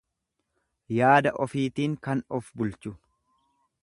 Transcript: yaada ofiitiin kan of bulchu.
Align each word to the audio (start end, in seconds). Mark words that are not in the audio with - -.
yaada 0.99 1.33
ofiitiin 1.45 1.93
kan 2.07 2.23
of 2.39 2.49
bulchu. 2.63 2.95